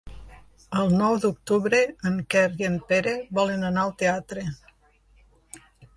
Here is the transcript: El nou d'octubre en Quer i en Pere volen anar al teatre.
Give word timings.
El 0.83 0.93
nou 1.01 1.17
d'octubre 1.25 1.81
en 2.11 2.17
Quer 2.35 2.45
i 2.63 2.69
en 2.71 2.79
Pere 2.93 3.13
volen 3.41 3.69
anar 3.69 3.85
al 3.87 3.95
teatre. 4.03 4.47